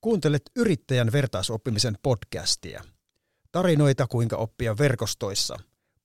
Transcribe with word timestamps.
Kuuntelet 0.00 0.42
yrittäjän 0.56 1.12
vertaisoppimisen 1.12 1.98
podcastia. 2.02 2.84
Tarinoita, 3.52 4.06
kuinka 4.06 4.36
oppia 4.36 4.78
verkostoissa. 4.78 5.56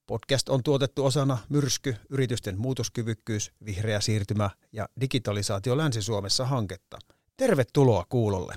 Podcast 0.05 0.49
on 0.49 0.63
tuotettu 0.63 1.05
osana 1.05 1.37
Myrsky, 1.49 1.95
yritysten 2.09 2.59
muutoskyvykkyys, 2.59 3.51
vihreä 3.65 4.01
siirtymä 4.01 4.49
ja 4.71 4.89
digitalisaatio 5.01 5.77
Länsi-Suomessa 5.77 6.45
hanketta. 6.45 6.97
Tervetuloa 7.37 8.05
kuulolle. 8.09 8.55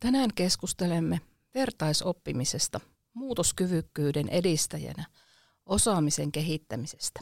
Tänään 0.00 0.30
keskustelemme 0.34 1.20
vertaisoppimisesta, 1.54 2.80
muutoskyvykkyyden 3.14 4.28
edistäjänä, 4.28 5.04
osaamisen 5.66 6.32
kehittämisestä. 6.32 7.20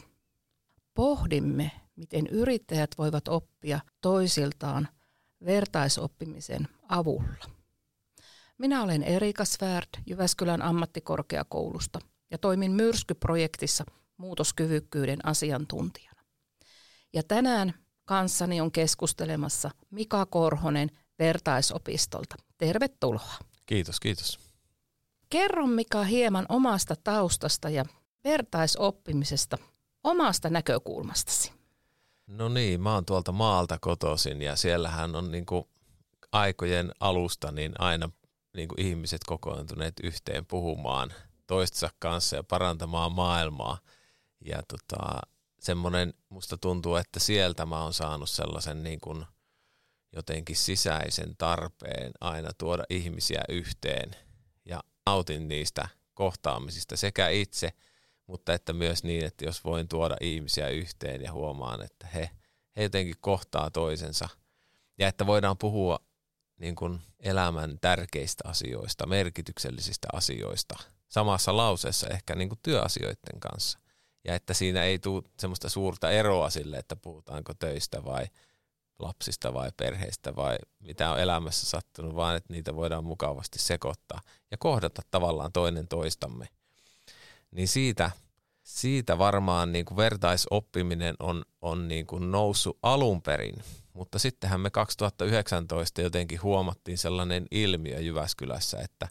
Pohdimme, 0.93 1.71
miten 1.95 2.27
yrittäjät 2.27 2.91
voivat 2.97 3.27
oppia 3.27 3.79
toisiltaan– 4.01 4.87
vertaisoppimisen 5.45 6.67
avulla. 6.89 7.45
Minä 8.57 8.83
olen 8.83 9.03
Erika 9.03 9.45
Svärd 9.45 9.89
Jyväskylän 10.05 10.61
ammattikorkeakoulusta 10.61 11.99
ja 12.31 12.37
toimin 12.37 12.71
Myrsky-projektissa 12.71 13.83
muutoskyvykkyyden 14.17 15.25
asiantuntijana. 15.25 16.21
Ja 17.13 17.23
tänään 17.23 17.73
kanssani 18.05 18.61
on 18.61 18.71
keskustelemassa 18.71 19.71
Mika 19.89 20.25
Korhonen 20.25 20.89
vertaisopistolta. 21.19 22.35
Tervetuloa. 22.57 23.37
Kiitos, 23.65 23.99
kiitos. 23.99 24.39
Kerro 25.29 25.67
Mika 25.67 26.03
hieman 26.03 26.45
omasta 26.49 26.95
taustasta 27.03 27.69
ja 27.69 27.85
vertaisoppimisesta 28.23 29.57
omasta 30.03 30.49
näkökulmastasi. 30.49 31.51
No 32.27 32.49
niin, 32.49 32.81
mä 32.81 32.93
oon 32.93 33.05
tuolta 33.05 33.31
maalta 33.31 33.77
kotoisin 33.81 34.41
ja 34.41 34.55
siellähän 34.55 35.15
on 35.15 35.31
niin 35.31 35.45
kuin 35.45 35.63
aikojen 36.31 36.91
alusta 36.99 37.51
niin 37.51 37.73
aina 37.79 38.09
niin 38.53 38.67
kuin 38.67 38.81
ihmiset 38.81 39.21
kokoontuneet 39.23 39.93
yhteen 40.03 40.45
puhumaan 40.45 41.13
toistensa 41.47 41.89
kanssa 41.99 42.35
ja 42.35 42.43
parantamaan 42.43 43.11
maailmaa. 43.11 43.77
Ja 44.45 44.63
tota, 44.67 45.19
semmoinen, 45.59 46.13
musta 46.29 46.57
tuntuu, 46.57 46.95
että 46.95 47.19
sieltä 47.19 47.65
mä 47.65 47.83
oon 47.83 47.93
saanut 47.93 48.29
sellaisen 48.29 48.83
niin 48.83 48.99
kuin 48.99 49.25
jotenkin 50.15 50.55
sisäisen 50.55 51.35
tarpeen 51.37 52.11
aina 52.21 52.49
tuoda 52.57 52.83
ihmisiä 52.89 53.41
yhteen 53.49 54.15
ja 54.65 54.83
nautin 55.05 55.47
niistä 55.47 55.87
kohtaamisista 56.13 56.97
sekä 56.97 57.29
itse– 57.29 57.73
mutta 58.27 58.53
että 58.53 58.73
myös 58.73 59.03
niin, 59.03 59.25
että 59.25 59.45
jos 59.45 59.63
voin 59.63 59.87
tuoda 59.87 60.17
ihmisiä 60.21 60.69
yhteen 60.69 61.21
ja 61.21 61.31
huomaan, 61.31 61.81
että 61.81 62.07
he, 62.07 62.29
he 62.77 62.83
jotenkin 62.83 63.15
kohtaa 63.19 63.71
toisensa 63.71 64.29
ja 64.97 65.07
että 65.07 65.25
voidaan 65.25 65.57
puhua 65.57 65.99
niin 66.59 66.75
kuin 66.75 67.01
elämän 67.19 67.77
tärkeistä 67.81 68.43
asioista, 68.47 69.07
merkityksellisistä 69.07 70.07
asioista 70.13 70.75
samassa 71.07 71.57
lauseessa 71.57 72.07
ehkä 72.07 72.35
niin 72.35 72.49
kuin 72.49 72.59
työasioiden 72.63 73.39
kanssa. 73.39 73.79
Ja 74.27 74.35
että 74.35 74.53
siinä 74.53 74.83
ei 74.83 74.99
tule 74.99 75.23
semmoista 75.39 75.69
suurta 75.69 76.11
eroa 76.11 76.49
sille, 76.49 76.77
että 76.77 76.95
puhutaanko 76.95 77.53
töistä 77.53 78.05
vai 78.05 78.25
lapsista 78.99 79.53
vai 79.53 79.71
perheistä 79.77 80.35
vai 80.35 80.57
mitä 80.79 81.11
on 81.11 81.19
elämässä 81.19 81.65
sattunut, 81.65 82.15
vaan 82.15 82.35
että 82.35 82.53
niitä 82.53 82.75
voidaan 82.75 83.03
mukavasti 83.03 83.59
sekoittaa 83.59 84.21
ja 84.51 84.57
kohdata 84.57 85.01
tavallaan 85.11 85.51
toinen 85.51 85.87
toistamme– 85.87 86.47
niin 87.53 87.67
siitä, 87.67 88.11
siitä 88.63 89.17
varmaan 89.17 89.71
niin 89.71 89.85
kuin 89.85 89.97
vertaisoppiminen 89.97 91.15
on, 91.19 91.45
on 91.61 91.87
niin 91.87 92.07
kuin 92.07 92.31
noussut 92.31 92.79
alun 92.81 93.21
perin. 93.21 93.55
Mutta 93.93 94.19
sittenhän 94.19 94.61
me 94.61 94.69
2019 94.69 96.01
jotenkin 96.01 96.41
huomattiin 96.41 96.97
sellainen 96.97 97.45
ilmiö 97.51 97.99
Jyväskylässä, 97.99 98.77
että, 98.81 99.07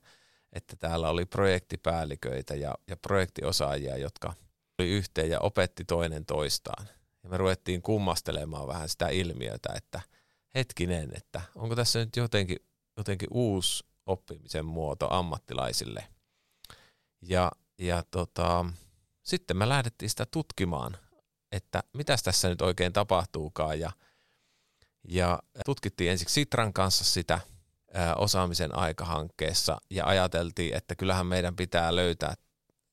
että 0.53 0.77
täällä 0.77 1.09
oli 1.09 1.27
projektipäälliköitä 1.27 2.55
ja, 2.55 2.75
ja 2.89 2.97
projektiosaajia, 2.97 3.97
jotka 3.97 4.33
oli 4.79 4.89
yhteen 4.89 5.31
ja 5.31 5.41
opetti 5.41 5.85
toinen 5.85 6.27
toistaan. 6.27 6.87
Ja 7.23 7.29
me 7.29 7.37
ruvettiin 7.37 7.83
kummastelemaan 7.83 8.69
vähän 8.69 8.89
sitä 8.89 9.09
ilmiötä, 9.09 9.73
että 9.77 10.01
hetkinen, 10.55 11.11
että 11.17 11.41
onko 11.55 11.77
tässä 11.77 11.99
nyt 11.99 12.17
jotenkin, 12.17 12.57
jotenkin 12.97 13.29
uusi 13.31 13.85
oppimisen 14.07 14.65
muoto 14.65 15.09
ammattilaisille. 15.11 16.07
Ja 17.23 17.53
ja 17.83 18.05
tota, 18.11 18.65
sitten 19.23 19.57
me 19.57 19.69
lähdettiin 19.69 20.11
sitä 20.11 20.27
tutkimaan, 20.27 20.97
että 21.53 21.83
mitä 21.93 22.17
tässä 22.25 22.49
nyt 22.49 22.63
oikein 22.63 22.93
tapahtuukaan. 22.93 23.81
Ja, 23.81 23.93
ja 25.09 25.39
tutkittiin 25.65 26.11
ensiksi 26.11 26.35
Sitran 26.35 26.73
kanssa 26.73 27.05
sitä 27.05 27.41
ää, 27.95 28.15
osaamisen 28.15 28.75
aikahankkeessa 28.75 29.81
ja 29.91 30.07
ajateltiin, 30.07 30.75
että 30.75 30.95
kyllähän 30.95 31.27
meidän 31.27 31.57
pitää 31.57 31.97
löytää 31.97 32.35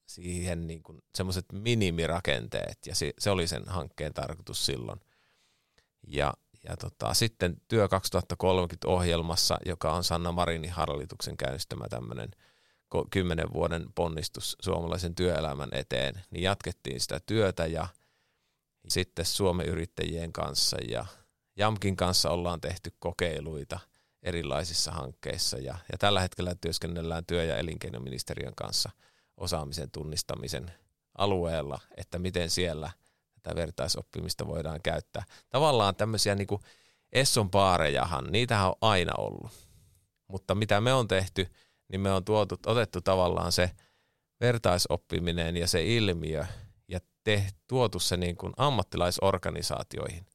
siihen 0.05 0.67
niin 0.67 0.81
semmoiset 1.15 1.45
minimirakenteet 1.51 2.79
ja 2.85 2.95
se, 2.95 3.13
se 3.19 3.29
oli 3.29 3.47
sen 3.47 3.63
hankkeen 3.67 4.13
tarkoitus 4.13 4.65
silloin. 4.65 4.99
Ja, 6.07 6.33
ja 6.63 6.77
tota, 6.77 7.13
sitten 7.13 7.61
Työ 7.67 7.87
2030 7.87 8.87
ohjelmassa, 8.87 9.57
joka 9.65 9.93
on 9.93 10.03
Sanna 10.03 10.31
Marinin 10.31 10.71
hallituksen 10.71 11.37
käynnistämä 11.37 11.85
tämmöinen– 11.89 12.29
kymmenen 13.11 13.53
vuoden 13.53 13.85
ponnistus 13.95 14.57
suomalaisen 14.61 15.15
työelämän 15.15 15.69
eteen, 15.71 16.21
niin 16.31 16.43
jatkettiin 16.43 16.99
sitä 16.99 17.19
työtä 17.25 17.65
ja 17.65 17.87
sitten 18.87 19.25
Suomen 19.25 19.65
yrittäjien 19.65 20.33
kanssa 20.33 20.77
ja 20.87 21.05
Jamkin 21.55 21.95
kanssa 21.95 22.29
ollaan 22.29 22.61
tehty 22.61 22.93
kokeiluita 22.99 23.79
erilaisissa 24.23 24.91
hankkeissa 24.91 25.57
ja, 25.57 25.77
ja 25.91 25.97
tällä 25.97 26.21
hetkellä 26.21 26.55
työskennellään 26.55 27.25
työ- 27.25 27.43
ja 27.43 27.57
elinkeinoministeriön 27.57 28.55
kanssa 28.55 28.89
osaamisen 29.37 29.91
tunnistamisen 29.91 30.71
alueella, 31.17 31.79
että 31.97 32.19
miten 32.19 32.49
siellä 32.49 32.91
tätä 33.33 33.55
vertaisoppimista 33.55 34.47
voidaan 34.47 34.81
käyttää. 34.81 35.23
Tavallaan 35.49 35.95
tämmöisiä 35.95 36.35
niin 36.35 36.47
kuin 36.47 36.61
Esson 37.11 37.49
paarejahan, 37.49 38.31
niitähän 38.31 38.67
on 38.67 38.75
aina 38.81 39.13
ollut, 39.17 39.51
mutta 40.27 40.55
mitä 40.55 40.81
me 40.81 40.93
on 40.93 41.07
tehty– 41.07 41.47
niin 41.89 42.01
me 42.01 42.11
on 42.11 42.25
tuotu, 42.25 42.55
otettu 42.65 43.01
tavallaan 43.01 43.51
se 43.51 43.71
vertaisoppiminen 44.41 45.57
ja 45.57 45.67
se 45.67 45.95
ilmiö 45.95 46.45
ja 46.87 46.99
te, 47.23 47.47
tuotu 47.67 47.99
se 47.99 48.17
niin 48.17 48.37
kuin 48.37 48.53
ammattilaisorganisaatioihin 48.57 50.25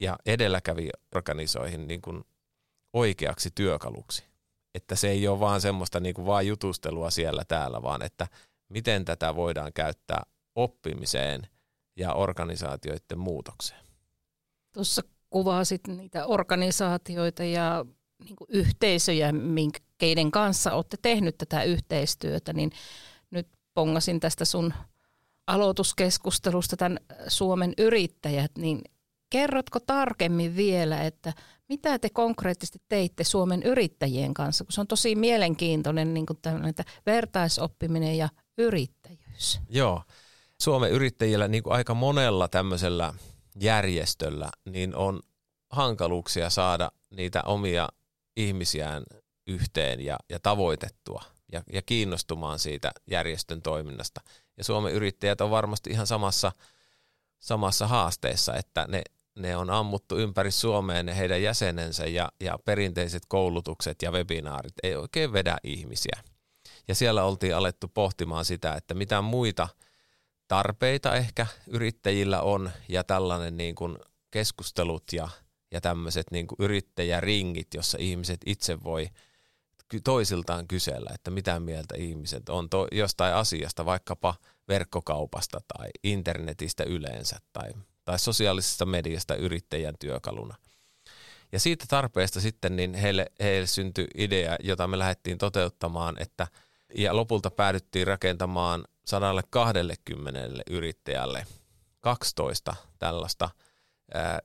ja 0.00 0.16
edelläkäviorganisoihin 0.26 1.88
niin 1.88 2.02
kuin 2.02 2.24
oikeaksi 2.92 3.50
työkaluksi. 3.54 4.24
Että 4.74 4.96
se 4.96 5.10
ei 5.10 5.28
ole 5.28 5.40
vaan 5.40 5.60
semmoista 5.60 6.00
niin 6.00 6.14
kuin 6.14 6.26
vaan 6.26 6.46
jutustelua 6.46 7.10
siellä 7.10 7.44
täällä, 7.48 7.82
vaan 7.82 8.02
että 8.02 8.26
miten 8.68 9.04
tätä 9.04 9.36
voidaan 9.36 9.72
käyttää 9.72 10.22
oppimiseen 10.54 11.48
ja 11.96 12.14
organisaatioiden 12.14 13.18
muutokseen. 13.18 13.80
Tuossa 14.74 15.02
kuvasit 15.30 15.86
niitä 15.86 16.26
organisaatioita 16.26 17.44
ja 17.44 17.84
niin 18.24 18.36
yhteisöjä, 18.48 19.32
minkä 19.32 19.80
keiden 19.98 20.30
kanssa 20.30 20.72
olette 20.72 20.96
tehnyt 21.02 21.38
tätä 21.38 21.62
yhteistyötä, 21.62 22.52
niin 22.52 22.72
nyt 23.30 23.48
pongasin 23.74 24.20
tästä 24.20 24.44
sun 24.44 24.74
aloituskeskustelusta 25.46 26.76
tämän 26.76 26.98
Suomen 27.28 27.72
yrittäjät, 27.78 28.50
niin 28.58 28.80
kerrotko 29.30 29.80
tarkemmin 29.80 30.56
vielä, 30.56 31.02
että 31.02 31.32
mitä 31.68 31.98
te 31.98 32.10
konkreettisesti 32.10 32.78
teitte 32.88 33.24
Suomen 33.24 33.62
yrittäjien 33.62 34.34
kanssa, 34.34 34.64
kun 34.64 34.72
se 34.72 34.80
on 34.80 34.86
tosi 34.86 35.14
mielenkiintoinen 35.14 36.14
niin 36.14 36.26
kuin 36.26 36.38
että 36.68 36.84
vertaisoppiminen 37.06 38.18
ja 38.18 38.28
yrittäjyys. 38.58 39.60
Joo, 39.68 40.02
Suomen 40.60 40.90
yrittäjillä 40.90 41.48
niin 41.48 41.62
kuin 41.62 41.72
aika 41.72 41.94
monella 41.94 42.48
tämmöisellä 42.48 43.14
järjestöllä 43.60 44.50
niin 44.64 44.96
on 44.96 45.20
hankaluuksia 45.70 46.50
saada 46.50 46.92
niitä 47.10 47.42
omia 47.42 47.88
ihmisiään 48.36 49.02
yhteen 49.46 50.00
ja, 50.00 50.16
ja 50.28 50.38
tavoitettua 50.42 51.22
ja, 51.52 51.62
ja 51.72 51.82
kiinnostumaan 51.82 52.58
siitä 52.58 52.92
järjestön 53.10 53.62
toiminnasta. 53.62 54.20
Ja 54.56 54.64
Suomen 54.64 54.92
yrittäjät 54.92 55.40
on 55.40 55.50
varmasti 55.50 55.90
ihan 55.90 56.06
samassa, 56.06 56.52
samassa 57.38 57.86
haasteessa, 57.86 58.54
että 58.54 58.86
ne, 58.88 59.02
ne 59.38 59.56
on 59.56 59.70
ammuttu 59.70 60.18
ympäri 60.18 60.50
Suomeen 60.50 61.06
ne 61.06 61.16
heidän 61.16 61.42
jäsenensä 61.42 62.06
ja, 62.06 62.32
ja 62.40 62.58
perinteiset 62.64 63.22
koulutukset 63.28 64.02
ja 64.02 64.10
webinaarit 64.10 64.74
ei 64.82 64.96
oikein 64.96 65.32
vedä 65.32 65.56
ihmisiä. 65.64 66.22
Ja 66.88 66.94
siellä 66.94 67.24
oltiin 67.24 67.56
alettu 67.56 67.88
pohtimaan 67.88 68.44
sitä, 68.44 68.74
että 68.74 68.94
mitä 68.94 69.20
muita 69.20 69.68
tarpeita 70.48 71.16
ehkä 71.16 71.46
yrittäjillä 71.66 72.42
on 72.42 72.70
ja 72.88 73.04
tällainen 73.04 73.56
niin 73.56 73.74
kuin 73.74 73.98
keskustelut 74.30 75.04
ja, 75.12 75.28
ja 75.70 75.80
tämmöiset 75.80 76.26
niin 76.30 76.46
yrittäjäringit, 76.58 77.74
jossa 77.74 77.98
ihmiset 78.00 78.40
itse 78.46 78.84
voi– 78.84 79.08
toisiltaan 80.04 80.68
kysellä, 80.68 81.10
että 81.14 81.30
mitä 81.30 81.60
mieltä 81.60 81.94
ihmiset 81.98 82.48
on 82.48 82.70
to, 82.70 82.86
jostain 82.92 83.34
asiasta, 83.34 83.84
vaikkapa 83.84 84.34
verkkokaupasta 84.68 85.60
tai 85.76 85.88
internetistä 86.04 86.84
yleensä 86.84 87.36
tai, 87.52 87.70
tai 88.04 88.18
sosiaalisesta 88.18 88.86
mediasta 88.86 89.34
yrittäjän 89.34 89.94
työkaluna. 89.98 90.54
Ja 91.52 91.60
siitä 91.60 91.84
tarpeesta 91.88 92.40
sitten 92.40 92.76
niin 92.76 92.94
heille, 92.94 93.26
heille 93.40 93.66
syntyi 93.66 94.06
idea, 94.14 94.56
jota 94.60 94.86
me 94.86 94.98
lähdettiin 94.98 95.38
toteuttamaan, 95.38 96.16
että 96.22 96.46
ja 96.94 97.16
lopulta 97.16 97.50
päädyttiin 97.50 98.06
rakentamaan 98.06 98.84
120 99.04 100.62
yrittäjälle 100.70 101.46
12 102.00 102.74
tällaista 102.98 103.50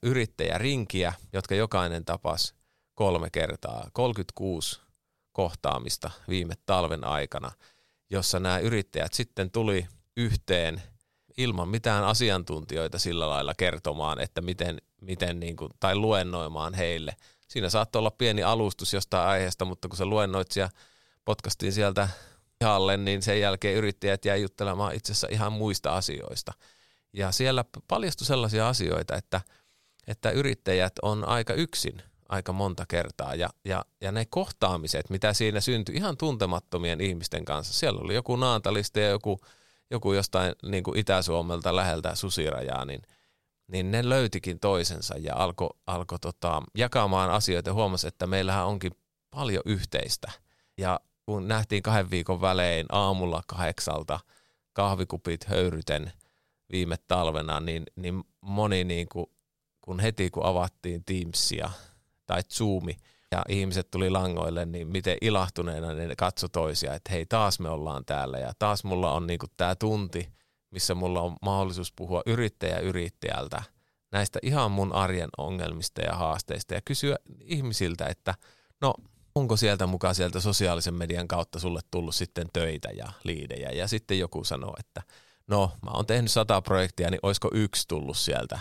yrittäjärinkiä, 0.04 1.14
jotka 1.34 1.56
jokainen 1.56 2.06
tapas 2.06 2.54
kolme 2.96 3.30
kertaa, 3.30 3.90
36 3.94 4.80
kohtaamista 5.32 6.12
viime 6.30 6.54
talven 6.66 7.04
aikana, 7.04 7.52
jossa 8.10 8.40
nämä 8.40 8.60
yrittäjät 8.60 9.14
sitten 9.14 9.52
tuli 9.52 9.88
yhteen 10.18 10.82
ilman 11.38 11.70
mitään 11.70 12.04
asiantuntijoita 12.04 13.00
sillä 13.00 13.30
lailla 13.30 13.54
kertomaan, 13.58 14.20
että 14.20 14.42
miten, 14.42 14.78
miten 15.02 15.40
niin 15.40 15.56
kuin, 15.56 15.72
tai 15.80 15.96
luennoimaan 15.96 16.74
heille. 16.74 17.16
Siinä 17.48 17.70
saattoi 17.70 18.00
olla 18.00 18.12
pieni 18.12 18.44
alustus 18.44 18.94
jostain 18.94 19.28
aiheesta, 19.28 19.66
mutta 19.66 19.88
kun 19.88 19.98
se 19.98 20.06
luennoitsija 20.06 20.70
potkastiin 21.26 21.74
sieltä 21.74 22.10
pihalle, 22.60 22.98
niin 22.98 23.22
sen 23.22 23.40
jälkeen 23.40 23.76
yrittäjät 23.76 24.26
jäi 24.26 24.42
juttelemaan 24.42 24.96
itse 24.96 25.12
asiassa 25.12 25.28
ihan 25.32 25.54
muista 25.54 25.96
asioista. 25.96 26.54
Ja 27.16 27.32
siellä 27.32 27.66
paljastui 27.88 28.28
sellaisia 28.28 28.70
asioita, 28.70 29.16
että, 29.16 29.42
että 30.08 30.32
yrittäjät 30.32 30.94
on 31.02 31.28
aika 31.28 31.54
yksin 31.54 32.02
aika 32.30 32.54
monta 32.54 32.86
kertaa. 32.86 33.36
Ja, 33.36 33.50
ja, 33.66 33.86
ja 34.02 34.12
ne 34.12 34.26
kohtaamiset, 34.26 35.10
mitä 35.10 35.34
siinä 35.34 35.62
syntyi 35.62 35.96
ihan 35.96 36.18
tuntemattomien 36.18 37.02
ihmisten 37.02 37.46
kanssa. 37.46 37.74
Siellä 37.74 38.02
oli 38.02 38.16
joku 38.16 38.36
Naantalista 38.36 39.00
ja 39.00 39.10
joku, 39.10 39.40
joku 39.92 40.14
jostain 40.14 40.56
niin 40.64 40.84
kuin 40.84 40.98
Itä-Suomelta 40.98 41.76
läheltä 41.76 42.16
susirajaa, 42.16 42.86
niin, 42.86 43.02
niin 43.68 43.92
ne 43.92 44.10
löytikin 44.10 44.60
toisensa 44.60 45.16
ja 45.18 45.36
alkoi 45.36 45.70
alko 45.88 46.18
tota, 46.18 46.62
jakamaan 46.78 47.32
asioita 47.32 47.70
ja 47.70 47.74
huomasi, 47.74 48.08
että 48.08 48.28
meillähän 48.28 48.66
onkin 48.66 48.92
paljon 49.32 49.64
yhteistä. 49.66 50.32
Ja 50.78 51.00
kun 51.26 51.48
nähtiin 51.48 51.84
kahden 51.84 52.12
viikon 52.12 52.42
välein 52.42 52.86
aamulla 52.90 53.44
kahdeksalta 53.48 54.20
kahvikupit 54.74 55.46
höyryten 55.46 56.12
viime 56.72 56.96
talvena, 57.08 57.60
niin, 57.60 57.84
niin 57.96 58.24
moni 58.42 58.84
niin 58.84 59.08
kuin, 59.10 59.26
kun 59.82 60.00
heti 60.00 60.30
kun 60.30 60.46
avattiin 60.46 61.04
Teamsia 61.06 61.70
tai 62.26 62.44
Zoomi 62.44 62.98
ja 63.32 63.42
ihmiset 63.50 63.92
tuli 63.92 64.10
langoille, 64.10 64.66
niin 64.66 64.88
miten 64.88 65.18
ilahtuneena 65.22 65.94
ne 65.94 66.16
katso 66.16 66.48
toisia, 66.48 66.94
että 66.94 67.12
hei 67.12 67.26
taas 67.26 67.60
me 67.60 67.70
ollaan 67.70 68.06
täällä 68.06 68.40
ja 68.40 68.52
taas 68.60 68.84
mulla 68.84 69.12
on 69.12 69.28
niin 69.28 69.40
tämä 69.58 69.76
tunti, 69.76 70.30
missä 70.72 70.96
mulla 70.96 71.22
on 71.22 71.36
mahdollisuus 71.42 71.94
puhua 71.96 72.22
yrittäjä 72.26 72.80
yrittäjältä 72.80 73.64
näistä 74.12 74.40
ihan 74.42 74.72
mun 74.72 74.94
arjen 74.94 75.30
ongelmista 75.38 76.02
ja 76.02 76.14
haasteista 76.14 76.74
ja 76.74 76.82
kysyä 76.86 77.16
ihmisiltä, 77.42 78.06
että 78.06 78.34
no 78.82 78.94
onko 79.36 79.58
sieltä 79.58 79.88
mukaan 79.88 80.16
sieltä 80.16 80.40
sosiaalisen 80.40 80.94
median 80.94 81.28
kautta 81.28 81.60
sulle 81.60 81.80
tullut 81.92 82.16
sitten 82.16 82.48
töitä 82.54 82.90
ja 82.90 83.12
liidejä. 83.24 83.70
Ja 83.70 83.88
sitten 83.88 84.20
joku 84.20 84.44
sanoo, 84.44 84.76
että 84.80 85.02
no 85.48 85.72
mä 85.82 85.92
oon 85.92 86.06
tehnyt 86.06 86.32
sata 86.32 86.62
projektia, 86.62 87.10
niin 87.10 87.20
olisiko 87.24 87.50
yksi 87.54 87.88
tullut 87.88 88.18
sieltä 88.18 88.60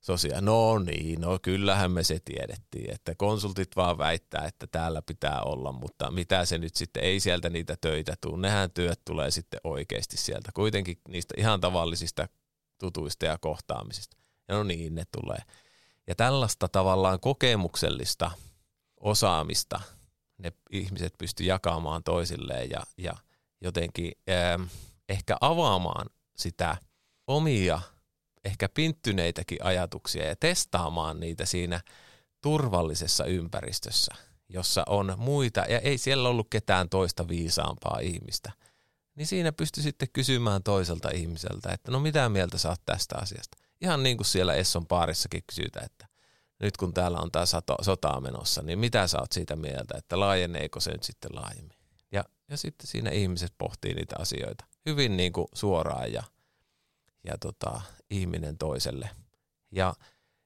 sosiaan. 0.00 0.44
No 0.44 0.78
niin, 0.78 1.20
no 1.20 1.38
kyllähän 1.42 1.90
me 1.90 2.02
se 2.02 2.18
tiedettiin, 2.24 2.94
että 2.94 3.14
konsultit 3.14 3.76
vaan 3.76 3.98
väittää, 3.98 4.44
että 4.46 4.66
täällä 4.66 5.02
pitää 5.02 5.42
olla, 5.42 5.72
mutta 5.72 6.10
mitä 6.10 6.44
se 6.44 6.58
nyt 6.58 6.74
sitten, 6.76 7.02
ei 7.02 7.20
sieltä 7.20 7.50
niitä 7.50 7.76
töitä 7.80 8.14
tule. 8.20 8.40
Nehän 8.40 8.70
työt 8.70 9.00
tulee 9.04 9.30
sitten 9.30 9.60
oikeasti 9.64 10.16
sieltä, 10.16 10.50
kuitenkin 10.54 11.00
niistä 11.08 11.34
ihan 11.38 11.60
tavallisista 11.60 12.28
tutuista 12.78 13.24
ja 13.24 13.38
kohtaamisista. 13.38 14.16
Ja 14.48 14.54
no 14.54 14.62
niin, 14.62 14.94
ne 14.94 15.04
tulee. 15.22 15.38
Ja 16.06 16.14
tällaista 16.14 16.68
tavallaan 16.68 17.20
kokemuksellista 17.20 18.30
osaamista 19.00 19.80
ne 20.38 20.52
ihmiset 20.70 21.14
pysty 21.18 21.44
jakamaan 21.44 22.02
toisilleen 22.02 22.70
ja, 22.70 22.82
ja 22.98 23.14
jotenkin 23.60 24.12
ähm, 24.30 24.62
ehkä 25.08 25.36
avaamaan 25.40 26.06
sitä 26.36 26.76
omia, 27.26 27.80
ehkä 28.44 28.68
pinttyneitäkin 28.68 29.64
ajatuksia 29.64 30.28
ja 30.28 30.36
testaamaan 30.36 31.20
niitä 31.20 31.44
siinä 31.44 31.80
turvallisessa 32.40 33.24
ympäristössä, 33.24 34.14
jossa 34.48 34.84
on 34.88 35.14
muita, 35.16 35.60
ja 35.60 35.78
ei 35.78 35.98
siellä 35.98 36.28
ollut 36.28 36.46
ketään 36.50 36.88
toista 36.88 37.28
viisaampaa 37.28 37.98
ihmistä, 37.98 38.52
niin 39.14 39.26
siinä 39.26 39.52
pysty 39.52 39.82
sitten 39.82 40.08
kysymään 40.12 40.62
toiselta 40.62 41.10
ihmiseltä, 41.10 41.72
että 41.72 41.90
no 41.90 42.00
mitä 42.00 42.28
mieltä 42.28 42.68
oot 42.68 42.80
tästä 42.86 43.16
asiasta. 43.18 43.58
Ihan 43.80 44.02
niin 44.02 44.16
kuin 44.16 44.26
siellä 44.26 44.54
Esson 44.54 44.86
paarissakin 44.86 45.42
kysytään, 45.46 45.86
että 45.86 46.06
nyt 46.60 46.76
kun 46.76 46.94
täällä 46.94 47.18
on 47.18 47.30
tämä 47.30 47.44
sota 47.82 48.20
menossa, 48.20 48.62
niin 48.62 48.78
mitä 48.78 49.06
sä 49.06 49.18
oot 49.20 49.32
siitä 49.32 49.56
mieltä, 49.56 49.98
että 49.98 50.20
laajeneeko 50.20 50.80
se 50.80 50.90
nyt 50.90 51.02
sitten 51.02 51.30
laajemmin? 51.34 51.76
Ja, 52.12 52.24
ja 52.48 52.56
sitten 52.56 52.86
siinä 52.86 53.10
ihmiset 53.10 53.52
pohtii 53.58 53.94
niitä 53.94 54.16
asioita 54.18 54.64
hyvin 54.86 55.16
niin 55.16 55.32
kuin 55.32 55.46
suoraan 55.54 56.12
ja, 56.12 56.22
ja 57.24 57.38
tota, 57.38 57.80
ihminen 58.10 58.58
toiselle. 58.58 59.10
Ja, 59.72 59.94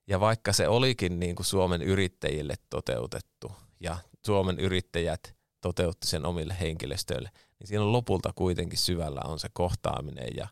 ja 0.06 0.20
vaikka 0.20 0.52
se 0.52 0.69
olikin 0.69 1.20
niin 1.20 1.37
kuin 1.37 1.46
Suomen 1.46 1.82
yrittäjille 1.82 2.55
toteutettu 2.70 3.52
ja 3.81 3.99
Suomen 4.26 4.61
yrittäjät 4.61 5.35
toteutti 5.61 6.06
sen 6.06 6.26
omille 6.26 6.56
henkilöstöille, 6.61 7.31
niin 7.58 7.69
siinä 7.69 7.93
lopulta 7.93 8.32
kuitenkin 8.32 8.79
syvällä 8.79 9.20
on 9.25 9.38
se 9.38 9.49
kohtaaminen 9.52 10.29
ja 10.37 10.49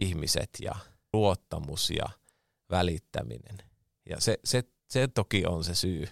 ihmiset 0.00 0.50
ja 0.60 0.74
luottamus 1.12 1.90
ja 1.90 2.08
välittäminen. 2.70 3.58
Ja 4.06 4.20
se, 4.20 4.38
se 4.44 4.64
se 4.90 5.08
toki 5.08 5.46
on 5.46 5.64
se 5.64 5.74
syy, 5.74 6.08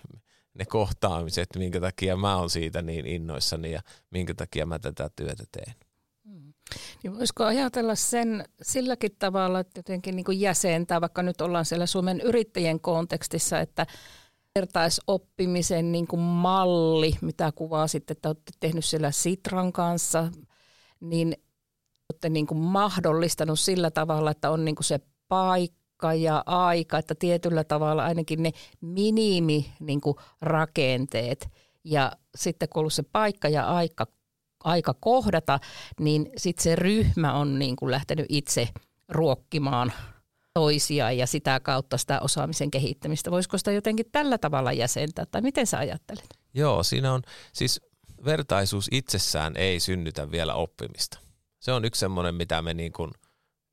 ne 0.55 0.65
kohtaamiset, 0.65 1.49
minkä 1.57 1.81
takia 1.81 2.17
mä 2.17 2.37
oon 2.37 2.51
siitä 2.51 2.83
niin 2.83 3.07
innoissani 3.07 3.73
ja 3.73 3.83
minkä 4.11 4.35
takia 4.35 4.67
mä 4.67 4.79
tätä 4.79 5.11
työtä 5.17 5.45
teen. 5.53 5.75
Niin 7.03 7.19
voisiko 7.19 7.45
ajatella 7.45 7.95
sen 7.95 8.45
silläkin 8.63 9.17
tavalla, 9.19 9.61
että 9.61 9.79
jotenkin 9.79 10.17
niin 10.17 10.25
kuin 10.25 10.41
jäsentää, 10.41 11.01
vaikka 11.01 11.23
nyt 11.23 11.41
ollaan 11.41 11.65
siellä 11.65 11.87
Suomen 11.87 12.21
yrittäjien 12.21 12.81
kontekstissa, 12.81 13.61
että 13.61 13.87
vertaisoppimisen 14.55 15.93
niin 15.93 16.07
kuin 16.07 16.21
malli, 16.21 17.13
mitä 17.21 17.53
kuvaa 17.53 17.87
sitten, 17.87 18.15
että 18.15 18.29
olette 18.29 18.53
tehnyt 18.61 18.85
siellä 18.85 19.11
Sitran 19.11 19.73
kanssa, 19.73 20.29
niin 21.01 21.37
olette 22.13 22.29
niin 22.29 22.47
kuin 22.47 22.59
mahdollistanut 22.59 23.61
sillä 23.61 23.91
tavalla, 23.91 24.31
että 24.31 24.51
on 24.51 24.65
niin 24.65 24.75
kuin 24.75 24.85
se 24.85 25.01
paikka, 25.29 25.79
ja 26.19 26.43
aika, 26.47 26.99
että 26.99 27.15
tietyllä 27.15 27.65
tavalla 27.65 28.05
ainakin 28.05 28.43
ne 28.43 28.51
minimi 28.81 29.73
niin 29.81 30.01
kuin 30.01 30.17
rakenteet. 30.41 31.49
Ja 31.85 32.13
sitten 32.37 32.69
kun 32.69 32.81
ollut 32.81 32.93
se 32.93 33.03
paikka 33.03 33.49
ja 33.49 33.69
aika, 33.69 34.07
aika 34.65 34.95
kohdata, 35.01 35.61
niin 36.01 36.31
sitten 36.37 36.63
se 36.63 36.77
ryhmä 36.77 37.35
on 37.35 37.59
niin 37.59 37.77
kuin 37.77 37.91
lähtenyt 37.91 38.27
itse 38.29 38.69
ruokkimaan 39.09 39.93
toisia 40.55 41.13
ja 41.13 41.27
sitä 41.27 41.61
kautta 41.61 41.99
sitä 41.99 42.21
osaamisen 42.21 42.71
kehittämistä. 42.71 43.31
Voisiko 43.31 43.59
sitä 43.59 43.73
jotenkin 43.73 44.07
tällä 44.13 44.39
tavalla 44.39 44.73
jäsentää 44.73 45.27
tai 45.27 45.41
miten 45.41 45.67
sä 45.67 45.79
ajattelet? 45.79 46.27
Joo, 46.55 46.83
siinä 46.83 47.13
on 47.13 47.23
siis 47.53 47.81
vertaisuus 48.25 48.89
itsessään 48.91 49.57
ei 49.57 49.81
synnytä 49.81 50.31
vielä 50.31 50.55
oppimista. 50.55 51.19
Se 51.61 51.73
on 51.73 51.85
yksi 51.85 51.99
semmoinen, 51.99 52.35
mitä 52.35 52.63
me 52.63 52.75
niin 52.75 52.93
kuin– 52.93 53.11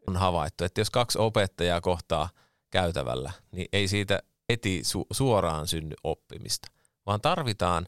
on 0.08 0.16
havaittu, 0.16 0.64
että 0.64 0.82
jos 0.82 0.90
kaksi 0.90 1.20
opettajaa 1.20 1.82
kohtaa 1.82 2.30
käytävällä, 2.72 3.32
niin 3.52 3.68
ei 3.74 3.88
siitä 3.88 4.20
heti 4.50 4.82
su- 4.82 5.08
suoraan 5.12 5.68
synny 5.68 5.96
oppimista, 6.04 6.68
vaan 7.06 7.22
tarvitaan, 7.22 7.86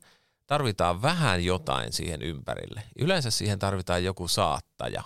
tarvitaan 0.47 1.01
vähän 1.01 1.45
jotain 1.45 1.93
siihen 1.93 2.21
ympärille. 2.21 2.83
Yleensä 2.99 3.31
siihen 3.31 3.59
tarvitaan 3.59 4.03
joku 4.03 4.27
saattaja. 4.27 5.03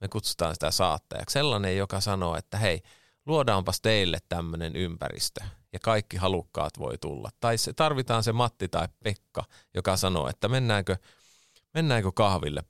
Me 0.00 0.08
kutsutaan 0.08 0.54
sitä 0.54 0.70
saattajaksi. 0.70 1.32
Sellainen, 1.32 1.76
joka 1.76 2.00
sanoo, 2.00 2.36
että 2.36 2.58
hei, 2.58 2.82
luodaanpas 3.26 3.80
teille 3.80 4.18
tämmöinen 4.28 4.76
ympäristö 4.76 5.44
ja 5.72 5.78
kaikki 5.78 6.16
halukkaat 6.16 6.78
voi 6.78 6.98
tulla. 6.98 7.30
Tai 7.40 7.58
se, 7.58 7.72
tarvitaan 7.72 8.22
se 8.22 8.32
Matti 8.32 8.68
tai 8.68 8.88
Pekka, 9.04 9.44
joka 9.74 9.96
sanoo, 9.96 10.28
että 10.28 10.48
mennäänkö, 10.48 10.96
mennäänkö 11.74 12.12
kahville 12.12 12.64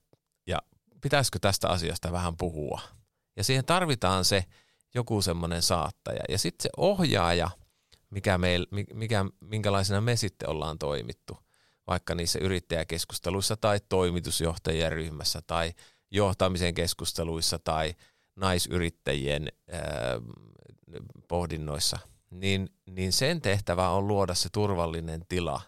ja 0.46 0.58
pitäisikö 1.00 1.38
tästä 1.38 1.68
asiasta 1.68 2.12
vähän 2.12 2.37
puhua. 2.37 2.80
Ja 3.37 3.44
siihen 3.44 3.64
tarvitaan 3.64 4.25
se 4.25 4.44
joku 4.94 5.23
semmoinen 5.23 5.62
saattaja. 5.62 6.20
Ja 6.28 6.38
sitten 6.38 6.62
se 6.62 6.70
ohjaaja, 6.76 7.50
mikä 8.11 8.38
meil, 8.38 8.66
mikä, 8.94 9.25
minkälaisena 9.40 10.00
me 10.00 10.16
sitten 10.16 10.49
ollaan 10.49 10.78
toimittu, 10.78 11.38
vaikka 11.87 12.14
niissä 12.14 12.38
yrittäjäkeskusteluissa 12.38 13.57
tai 13.57 13.81
toimitusjohtajien 13.88 14.93
ryhmässä 14.93 15.43
tai 15.47 15.75
johtamisen 16.11 16.75
keskusteluissa 16.75 17.59
tai 17.59 17.95
naisyrittäjien 18.37 19.49
pohdinnoissa, 21.28 21.99
niin, 22.31 22.69
niin 22.87 23.12
sen 23.12 23.40
tehtävä 23.40 23.88
on 23.88 24.09
luoda 24.09 24.35
se 24.35 24.49
turvallinen 24.49 25.26
tila 25.28 25.61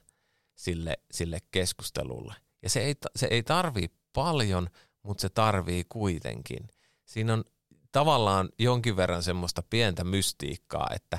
sille, 0.54 0.98
sille 1.10 1.38
keskustelulle. 1.50 2.34
Ja 2.62 2.70
se 2.70 2.80
ei, 2.80 2.94
se 3.16 3.28
ei 3.30 3.42
tarvii 3.42 3.90
paljon, 4.12 4.68
mutta 5.02 5.22
se 5.22 5.28
tarvii 5.28 5.84
kuitenkin. 5.88 6.68
Siinä 7.04 7.32
on 7.32 7.44
tavallaan 7.92 8.48
jonkin 8.58 8.96
verran 8.96 9.22
semmoista 9.22 9.62
pientä 9.62 10.04
mystiikkaa, 10.04 10.88
että, 10.94 11.18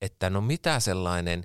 että 0.00 0.30
no 0.30 0.40
mitä 0.40 0.80
sellainen 0.80 1.44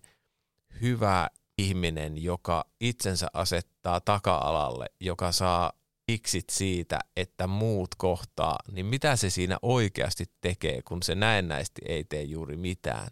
hyvä 0.81 1.29
ihminen, 1.59 2.23
joka 2.23 2.65
itsensä 2.79 3.27
asettaa 3.33 3.99
taka-alalle, 3.99 4.85
joka 4.99 5.31
saa 5.31 5.71
iksit 6.07 6.49
siitä, 6.49 6.99
että 7.15 7.47
muut 7.47 7.95
kohtaa, 7.97 8.57
niin 8.71 8.85
mitä 8.85 9.15
se 9.15 9.29
siinä 9.29 9.57
oikeasti 9.61 10.25
tekee, 10.41 10.81
kun 10.81 11.03
se 11.03 11.15
näennäisesti 11.15 11.81
ei 11.85 12.03
tee 12.03 12.23
juuri 12.23 12.57
mitään. 12.57 13.07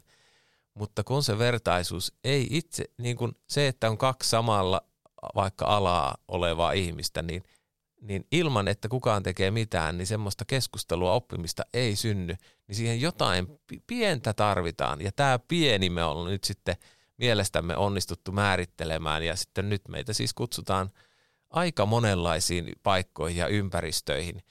Mutta 0.73 1.03
kun 1.03 1.23
se 1.23 1.37
vertaisuus 1.37 2.13
ei 2.23 2.47
itse, 2.49 2.85
niin 2.97 3.17
kuin 3.17 3.31
se, 3.47 3.67
että 3.67 3.89
on 3.89 3.97
kaksi 3.97 4.29
samalla 4.29 4.81
vaikka 5.35 5.65
alaa 5.65 6.17
olevaa 6.27 6.71
ihmistä, 6.71 7.21
niin, 7.21 7.43
niin 8.01 8.27
ilman, 8.31 8.67
että 8.67 8.89
kukaan 8.89 9.23
tekee 9.23 9.51
mitään, 9.51 9.97
niin 9.97 10.07
semmoista 10.07 10.45
keskustelua, 10.45 11.13
oppimista 11.13 11.63
ei 11.73 11.95
synny. 11.95 12.35
Niin 12.67 12.75
siihen 12.75 13.01
jotain 13.01 13.47
pientä 13.87 14.33
tarvitaan. 14.33 15.01
Ja 15.01 15.11
tämä 15.11 15.39
pieni 15.39 15.89
me 15.89 16.03
on 16.03 16.27
nyt 16.27 16.43
sitten 16.43 16.75
mielestämme 17.17 17.77
onnistuttu 17.77 18.31
määrittelemään. 18.31 19.23
Ja 19.23 19.35
sitten 19.35 19.69
nyt 19.69 19.81
meitä 19.87 20.13
siis 20.13 20.33
kutsutaan 20.33 20.89
aika 21.49 21.85
monenlaisiin 21.85 22.71
paikkoihin 22.83 23.37
ja 23.37 23.47
ympäristöihin, 23.47 24.43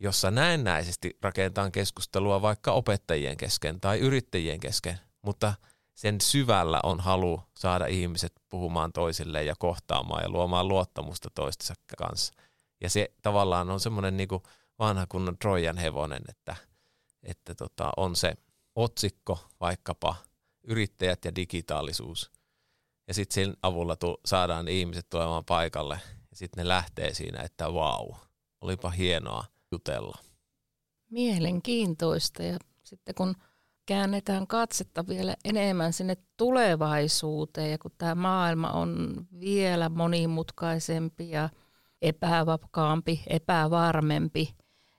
jossa 0.00 0.30
näennäisesti 0.30 1.16
rakentaan 1.22 1.72
keskustelua 1.72 2.42
vaikka 2.42 2.72
opettajien 2.72 3.36
kesken 3.36 3.80
tai 3.80 3.98
yrittäjien 3.98 4.60
kesken, 4.60 5.00
mutta– 5.22 5.54
sen 5.94 6.20
syvällä 6.20 6.80
on 6.82 7.00
halu 7.00 7.42
saada 7.56 7.86
ihmiset 7.86 8.32
puhumaan 8.48 8.92
toisilleen 8.92 9.46
ja 9.46 9.54
kohtaamaan 9.58 10.22
ja 10.22 10.28
luomaan 10.28 10.68
luottamusta 10.68 11.30
toistensa 11.34 11.74
kanssa. 11.98 12.34
Ja 12.80 12.90
se 12.90 13.12
tavallaan 13.22 13.70
on 13.70 13.80
semmoinen 13.80 14.16
niin 14.16 14.28
vanha 14.78 15.06
kunnon 15.08 15.38
Trojan 15.38 15.78
hevonen, 15.78 16.22
että, 16.28 16.56
että 17.22 17.54
tota, 17.54 17.90
on 17.96 18.16
se 18.16 18.34
otsikko 18.74 19.38
vaikkapa 19.60 20.16
yrittäjät 20.64 21.24
ja 21.24 21.34
digitaalisuus. 21.36 22.30
Ja 23.08 23.14
sitten 23.14 23.34
sen 23.34 23.56
avulla 23.62 23.96
tu- 23.96 24.20
saadaan 24.24 24.68
ihmiset 24.68 25.06
tulemaan 25.10 25.44
paikalle 25.44 26.00
ja 26.30 26.36
sitten 26.36 26.62
ne 26.62 26.68
lähtee 26.68 27.14
siinä, 27.14 27.42
että 27.42 27.74
vau, 27.74 28.14
olipa 28.60 28.90
hienoa 28.90 29.44
jutella. 29.72 30.18
Mielenkiintoista 31.10 32.42
ja 32.42 32.58
sitten 32.84 33.14
kun– 33.14 33.34
käännetään 33.86 34.46
katsetta 34.46 35.06
vielä 35.06 35.36
enemmän 35.44 35.92
sinne 35.92 36.16
tulevaisuuteen 36.36 37.70
ja 37.70 37.78
kun 37.78 37.90
tämä 37.98 38.14
maailma 38.14 38.70
on 38.70 39.14
vielä 39.40 39.88
monimutkaisempi 39.88 41.30
ja 41.30 41.48
epävakaampi, 42.02 43.22
epävarmempi, 43.26 44.54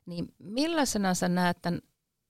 niin 0.06 0.28
millaisena 0.40 1.14
sä 1.14 1.30
näet 1.30 1.58
tämän 1.62 1.82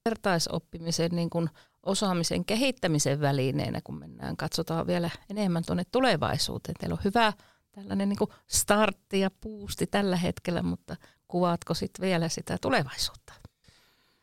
vertaisoppimisen 0.05 1.11
niin 1.11 1.29
kuin 1.29 1.49
osaamisen 1.83 2.45
kehittämisen 2.45 3.21
välineenä, 3.21 3.81
kun 3.83 3.99
mennään, 3.99 4.37
katsotaan 4.37 4.87
vielä 4.87 5.09
enemmän 5.29 5.63
tuonne 5.65 5.83
tulevaisuuteen. 5.91 6.75
Teillä 6.79 6.93
on 6.93 7.03
hyvä 7.03 7.33
tällainen 7.71 8.09
niin 8.09 8.17
kuin 8.17 8.29
startti 8.47 9.19
ja 9.19 9.31
puusti 9.41 9.87
tällä 9.87 10.15
hetkellä, 10.17 10.63
mutta 10.63 10.95
kuvaatko 11.27 11.73
sitten 11.73 12.03
vielä 12.05 12.29
sitä 12.29 12.57
tulevaisuutta? 12.61 13.33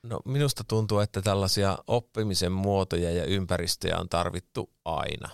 No 0.03 0.21
minusta 0.25 0.65
tuntuu, 0.65 0.99
että 0.99 1.23
tällaisia 1.23 1.79
oppimisen 1.87 2.53
muotoja 2.53 3.11
ja 3.11 3.25
ympäristöjä 3.25 3.99
on 3.99 4.09
tarvittu 4.09 4.71
aina. 4.85 5.29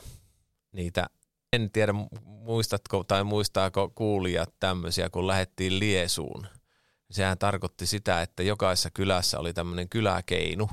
Niitä 0.72 1.06
en 1.52 1.70
tiedä 1.70 1.92
muistatko 2.24 3.04
tai 3.04 3.24
muistaako 3.24 3.92
kuulijat 3.94 4.54
tämmöisiä, 4.60 5.10
kun 5.10 5.26
lähdettiin 5.26 5.78
Liesuun. 5.78 6.46
Sehän 7.10 7.38
tarkoitti 7.38 7.86
sitä, 7.86 8.22
että 8.22 8.42
jokaisessa 8.42 8.90
kylässä 8.90 9.38
oli 9.38 9.52
tämmöinen 9.54 9.88
kyläkeinu, 9.88 10.68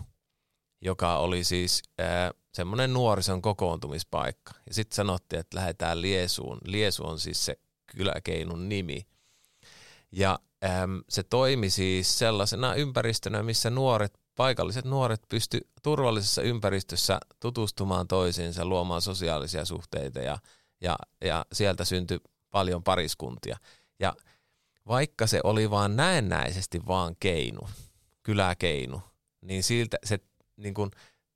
joka 0.82 1.18
oli 1.18 1.44
siis 1.44 1.84
äh, 2.02 2.08
semmoinen 2.54 2.94
nuorison 2.94 3.42
kokoontumispaikka. 3.42 4.54
Ja 4.68 4.74
sitten 4.74 4.96
sanottiin, 4.96 5.40
että 5.40 5.58
lähdetään 5.58 6.02
Liesuun. 6.02 6.58
Liesu 6.66 7.06
on 7.06 7.20
siis 7.20 7.46
se 7.46 7.60
kyläkeinun 7.86 8.70
nimi. 8.70 9.08
Ja 10.12 10.40
se 11.10 11.24
toimi 11.24 11.70
siis 11.70 12.20
sellaisena 12.20 12.75
ympäristönä, 12.75 13.44
missä 13.44 13.70
nuoret, 13.70 14.20
paikalliset 14.36 14.86
nuoret 14.86 15.22
pysty 15.30 15.62
turvallisessa 15.84 16.42
ympäristössä 16.42 17.20
tutustumaan 17.40 18.08
toisiinsa, 18.08 18.66
luomaan 18.66 19.02
sosiaalisia 19.02 19.66
suhteita 19.66 20.20
ja, 20.20 20.38
ja, 20.82 20.96
ja 21.22 21.46
sieltä 21.54 21.86
syntyi 21.86 22.20
paljon 22.52 22.84
pariskuntia. 22.84 23.58
Ja 24.00 24.13
vaikka 24.88 25.28
se 25.28 25.40
oli 25.44 25.70
vaan 25.70 25.96
näennäisesti 25.96 26.82
vaan 26.88 27.16
keinu, 27.20 27.62
kyläkeinu, 28.24 29.02
niin 29.42 29.63
siltä 29.63 29.98
se 30.04 30.20
niin 30.58 30.74
kuin 30.74 30.92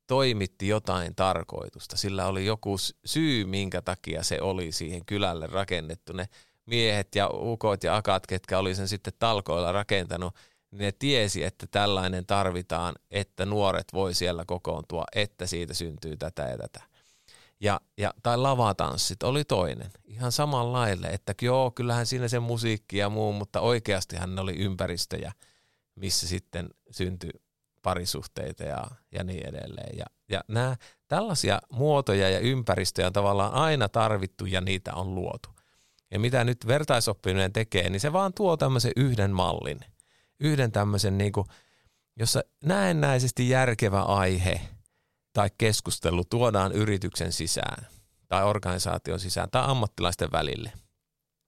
toimitti 0.06 0.68
jotain 0.68 1.14
tarkoitusta. 1.14 1.96
Sillä 1.96 2.26
oli 2.26 2.46
joku 2.46 2.76
syy, 3.04 3.44
minkä 3.44 3.82
takia 3.82 4.22
se 4.22 4.40
oli 4.40 4.72
siihen 4.72 5.04
kylälle 5.04 5.46
rakennettu. 5.46 6.12
Ne 6.12 6.28
miehet 6.66 7.14
ja 7.14 7.30
ukot 7.32 7.84
ja 7.84 7.96
akat, 7.96 8.26
ketkä 8.26 8.58
oli 8.58 8.74
sen 8.74 8.88
sitten 8.88 9.12
talkoilla 9.18 9.72
rakentanut, 9.72 10.34
niin 10.70 10.78
ne 10.78 10.92
tiesi, 10.92 11.44
että 11.44 11.66
tällainen 11.70 12.26
tarvitaan, 12.26 12.94
että 13.10 13.46
nuoret 13.46 13.86
voi 13.92 14.14
siellä 14.14 14.44
kokoontua, 14.46 15.04
että 15.14 15.46
siitä 15.46 15.74
syntyy 15.74 16.16
tätä 16.16 16.42
ja 16.42 16.58
tätä. 16.58 16.87
Ja, 17.60 17.80
ja, 17.96 18.14
tai 18.22 18.38
lavatanssit 18.38 19.22
oli 19.22 19.44
toinen. 19.44 19.90
Ihan 20.04 20.32
samanlaille, 20.32 21.06
että 21.06 21.34
joo, 21.42 21.70
kyllähän 21.70 22.06
siinä 22.06 22.28
se 22.28 22.40
musiikki 22.40 22.96
ja 22.96 23.08
muu, 23.08 23.32
mutta 23.32 23.60
oikeastihan 23.60 24.34
ne 24.34 24.40
oli 24.40 24.54
ympäristöjä, 24.56 25.32
missä 25.94 26.28
sitten 26.28 26.68
syntyi 26.90 27.30
parisuhteita 27.82 28.64
ja, 28.64 28.86
ja 29.12 29.24
niin 29.24 29.48
edelleen. 29.48 29.98
Ja, 29.98 30.04
ja 30.28 30.40
nämä 30.48 30.76
tällaisia 31.08 31.60
muotoja 31.72 32.30
ja 32.30 32.38
ympäristöjä 32.38 33.06
on 33.06 33.12
tavallaan 33.12 33.54
aina 33.54 33.88
tarvittu 33.88 34.46
ja 34.46 34.60
niitä 34.60 34.94
on 34.94 35.14
luotu. 35.14 35.48
Ja 36.10 36.18
mitä 36.18 36.44
nyt 36.44 36.66
vertaisoppiminen 36.66 37.52
tekee, 37.52 37.90
niin 37.90 38.00
se 38.00 38.12
vaan 38.12 38.32
tuo 38.34 38.56
tämmöisen 38.56 38.92
yhden 38.96 39.30
mallin. 39.30 39.80
Yhden 40.40 40.72
tämmöisen, 40.72 41.18
niin 41.18 41.32
kuin, 41.32 41.46
jossa 42.16 42.40
näennäisesti 42.64 43.48
järkevä 43.48 44.02
aihe 44.02 44.60
tai 45.38 45.50
keskustelu 45.58 46.24
tuodaan 46.24 46.72
yrityksen 46.72 47.32
sisään 47.32 47.86
tai 48.28 48.44
organisaation 48.44 49.20
sisään 49.20 49.50
tai 49.50 49.62
ammattilaisten 49.66 50.28
välille. 50.32 50.72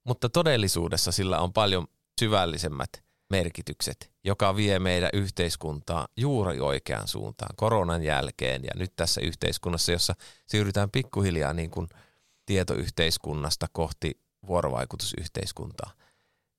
Mutta 0.05 0.29
todellisuudessa 0.29 1.13
sillä 1.13 1.39
on 1.39 1.53
paljon 1.53 1.87
syvällisemmät 2.21 2.91
merkitykset, 3.31 4.13
joka 4.25 4.57
vie 4.57 4.79
meidän 4.79 5.11
yhteiskuntaa 5.13 6.09
juuri 6.17 6.61
oikeaan 6.61 7.09
suuntaan 7.09 7.57
koronan 7.57 8.03
jälkeen 8.03 8.65
ja 8.65 8.71
nyt 8.75 8.93
tässä 8.97 9.21
yhteiskunnassa, 9.21 9.93
jossa 9.93 10.15
siirrytään 10.47 10.91
pikkuhiljaa 10.91 11.53
niin 11.53 11.71
kuin 11.71 11.89
tietoyhteiskunnasta 12.47 13.67
kohti 13.73 14.21
vuorovaikutusyhteiskuntaa. 14.47 15.91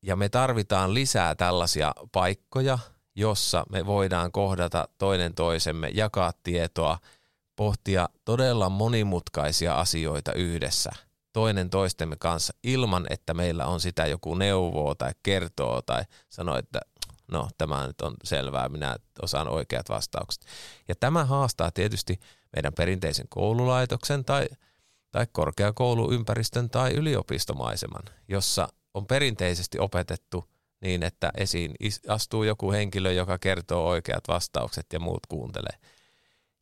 Ja 0.02 0.16
me 0.16 0.30
tarvitaan 0.30 0.94
lisää 0.94 1.36
tällaisia 1.36 1.94
paikkoja, 2.12 2.80
jossa 3.16 3.64
me 3.70 3.86
voidaan 3.86 4.32
kohdata 4.32 4.88
toinen 4.98 5.34
toisemme, 5.34 5.90
jakaa 5.94 6.34
tietoa, 6.44 6.98
pohtia 7.62 8.10
todella 8.26 8.70
monimutkaisia 8.70 9.80
asioita 9.80 10.34
yhdessä 10.34 10.92
toinen 11.34 11.70
toistemme 11.70 12.16
kanssa 12.20 12.54
ilman, 12.64 13.06
että 13.10 13.34
meillä 13.34 13.66
on 13.66 13.80
sitä 13.80 14.06
joku 14.06 14.36
neuvoo 14.36 14.96
tai 14.96 15.12
kertoo 15.24 15.82
tai 15.82 16.04
sanoo, 16.30 16.58
että 16.58 16.80
no 17.32 17.50
tämä 17.58 17.88
nyt 17.88 18.02
on 18.02 18.14
selvää, 18.24 18.70
minä 18.70 18.96
osaan 19.22 19.48
oikeat 19.48 19.90
vastaukset. 19.90 20.46
Ja 20.88 20.96
tämä 21.00 21.26
haastaa 21.26 21.72
tietysti 21.72 22.20
meidän 22.56 22.74
perinteisen 22.74 23.26
koululaitoksen 23.30 24.26
tai 24.26 24.48
tai 25.12 25.28
korkeakouluympäristön 25.32 26.70
tai 26.70 26.92
yliopistomaiseman, 26.92 28.04
jossa 28.28 28.68
on 28.94 29.08
perinteisesti 29.08 29.80
opetettu 29.80 30.46
niin, 30.82 31.04
että 31.04 31.32
esiin 31.38 31.72
astuu 32.08 32.44
joku 32.44 32.72
henkilö, 32.72 33.12
joka 33.12 33.38
kertoo 33.38 33.88
oikeat 33.88 34.24
vastaukset 34.28 34.86
ja 34.94 35.00
muut 35.00 35.26
kuuntelee. 35.28 35.78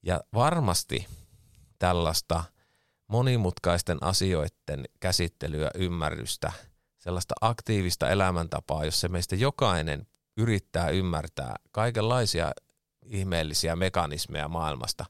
Ja 0.03 0.21
varmasti 0.33 1.07
tällaista 1.79 2.43
monimutkaisten 3.07 3.97
asioiden 4.01 4.85
käsittelyä, 4.99 5.71
ymmärrystä, 5.75 6.51
sellaista 6.97 7.35
aktiivista 7.41 8.09
elämäntapaa, 8.09 8.85
jossa 8.85 9.09
meistä 9.09 9.35
jokainen 9.35 10.07
yrittää 10.37 10.89
ymmärtää 10.89 11.55
kaikenlaisia 11.71 12.51
ihmeellisiä 13.05 13.75
mekanismeja 13.75 14.47
maailmasta. 14.47 15.05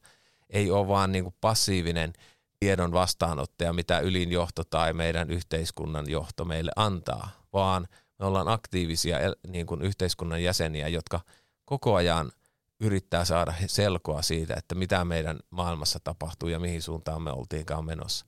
Ei 0.50 0.72
ole 0.72 0.88
vaan 0.88 1.12
niin 1.12 1.34
passiivinen– 1.41 2.13
tiedon 2.60 2.91
vastaanottaja, 2.91 3.74
mitä 3.74 4.00
ylin 4.00 4.31
johto 4.31 4.63
tai 4.63 4.93
meidän 4.93 5.29
yhteiskunnan 5.29 6.10
johto 6.10 6.46
meille 6.46 6.72
antaa, 6.75 7.29
vaan 7.53 7.88
me 8.19 8.25
ollaan 8.25 8.48
aktiivisia 8.48 9.17
niin 9.48 9.65
kuin 9.65 9.81
yhteiskunnan 9.81 10.43
jäseniä, 10.43 10.88
jotka 10.88 11.19
koko 11.65 11.96
ajan 11.96 12.31
yrittää 12.79 13.25
saada 13.25 13.53
selkoa 13.67 14.21
siitä, 14.21 14.53
että 14.57 14.75
mitä 14.75 15.05
meidän 15.05 15.39
maailmassa 15.50 16.00
tapahtuu 16.03 16.50
ja 16.50 16.59
mihin 16.59 16.81
suuntaan 16.81 17.21
me 17.21 17.31
oltiinkaan 17.31 17.86
menossa. 17.86 18.25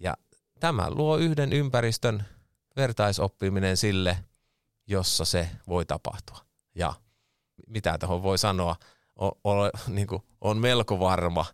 Ja 0.00 0.14
tämä 0.60 0.90
luo 0.90 1.16
yhden 1.16 1.52
ympäristön, 1.52 2.24
vertaisoppiminen 2.76 3.76
sille, 3.76 4.18
jossa 4.86 5.24
se 5.24 5.50
voi 5.68 5.86
tapahtua. 5.86 6.38
Ja 6.74 6.94
mitä 7.66 7.98
tuohon 7.98 8.22
voi 8.22 8.38
sanoa, 8.38 8.76
on, 9.16 9.32
on, 9.44 9.70
niin 9.88 10.06
kuin, 10.06 10.22
on 10.40 10.58
melko 10.58 11.00
varma, 11.00 11.44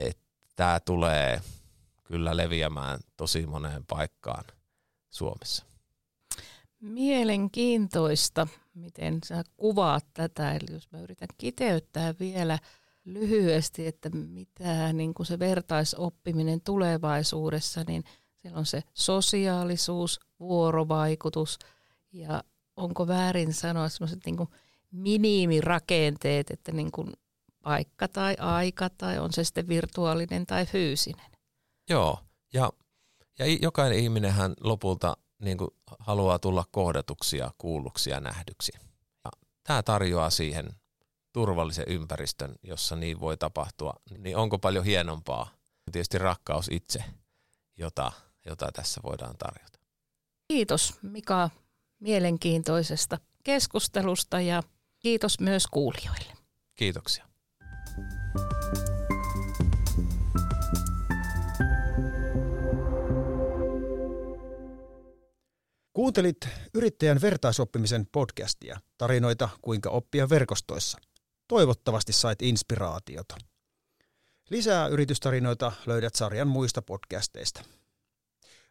että 0.00 0.22
tämä 0.56 0.80
tulee 0.80 1.40
kyllä 2.04 2.36
leviämään 2.36 3.00
tosi 3.16 3.46
moneen 3.46 3.84
paikkaan 3.86 4.44
Suomessa. 5.10 5.64
Mielenkiintoista, 6.80 8.46
miten 8.74 9.18
sä 9.24 9.42
kuvaat 9.56 10.06
tätä. 10.14 10.52
Eli 10.52 10.72
jos 10.72 10.90
mä 10.92 11.00
yritän 11.00 11.28
kiteyttää 11.38 12.14
vielä 12.20 12.58
lyhyesti, 13.04 13.86
että 13.86 14.10
mitä 14.10 14.92
niin 14.92 15.14
kuin 15.14 15.26
se 15.26 15.38
vertaisoppiminen 15.38 16.60
tulevaisuudessa, 16.60 17.84
niin 17.86 18.04
siellä 18.42 18.58
on 18.58 18.66
se 18.66 18.82
sosiaalisuus, 18.94 20.20
vuorovaikutus 20.40 21.58
ja 22.12 22.44
onko 22.76 23.08
väärin 23.08 23.52
sanoa 23.52 23.88
sellaiset 23.88 24.20
niin 24.26 24.36
kuin 24.36 24.48
minimirakenteet, 24.90 26.50
että 26.50 26.72
niin 26.72 26.92
kuin 26.92 27.12
paikka 27.62 28.08
tai 28.08 28.36
aika 28.38 28.90
tai 28.90 29.18
on 29.18 29.32
se 29.32 29.44
sitten 29.44 29.68
virtuaalinen 29.68 30.46
tai 30.46 30.66
fyysinen. 30.66 31.26
Joo, 31.88 32.18
ja, 32.52 32.72
ja 33.38 33.46
jokainen 33.62 33.98
ihminenhän 33.98 34.54
lopulta 34.60 35.16
niin 35.38 35.58
kuin 35.58 35.70
haluaa 35.98 36.38
tulla 36.38 36.64
kohdatuksi 36.70 37.36
ja 37.36 37.50
kuulluksi 37.58 38.10
ja 38.10 38.20
nähdyksi. 38.20 38.72
Ja 39.24 39.30
tämä 39.62 39.82
tarjoaa 39.82 40.30
siihen 40.30 40.70
turvallisen 41.32 41.84
ympäristön, 41.88 42.54
jossa 42.62 42.96
niin 42.96 43.20
voi 43.20 43.36
tapahtua. 43.36 43.94
Niin 44.18 44.36
onko 44.36 44.58
paljon 44.58 44.84
hienompaa? 44.84 45.50
Tietysti 45.92 46.18
rakkaus 46.18 46.68
itse, 46.70 47.04
jota, 47.76 48.12
jota 48.46 48.72
tässä 48.72 49.00
voidaan 49.04 49.36
tarjota. 49.38 49.78
Kiitos 50.48 50.94
Mika 51.02 51.50
mielenkiintoisesta 52.00 53.18
keskustelusta 53.44 54.40
ja 54.40 54.62
kiitos 54.98 55.40
myös 55.40 55.66
kuulijoille. 55.66 56.32
Kiitoksia. 56.74 57.27
Kuuntelit 65.98 66.48
yrittäjän 66.74 67.20
vertaisoppimisen 67.20 68.06
podcastia, 68.12 68.80
tarinoita 68.98 69.48
kuinka 69.62 69.90
oppia 69.90 70.28
verkostoissa. 70.28 70.98
Toivottavasti 71.48 72.12
sait 72.12 72.42
inspiraatiota. 72.42 73.36
Lisää 74.50 74.86
yritystarinoita 74.86 75.72
löydät 75.86 76.14
sarjan 76.14 76.48
muista 76.48 76.82
podcasteista. 76.82 77.64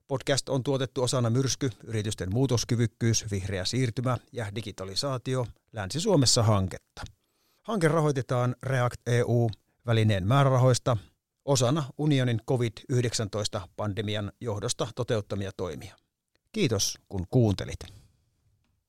Podcast 0.08 0.50
on 0.50 0.64
tuotettu 0.64 1.04
osana 1.04 1.30
Myrsky, 1.30 1.70
yritysten 1.84 2.34
muutoskyvykkyys, 2.34 3.26
vihreä 3.32 3.66
siirtymä 3.66 4.18
ja 4.32 4.56
digitalisaatio 4.56 5.48
Länsi-Suomessa 5.74 6.44
hanketta. 6.44 7.02
Hanke 7.64 7.88
rahoitetaan 7.88 8.56
React 8.64 9.08
EU-välineen 9.08 10.28
määrärahoista 10.28 10.98
osana 11.46 11.84
unionin 11.98 12.42
COVID-19-pandemian 12.50 14.32
johdosta 14.42 14.88
toteuttamia 14.96 15.52
toimia. 15.58 16.07
Kiitos 16.52 16.98
kun 17.10 17.26
kuuntelit. 17.30 17.97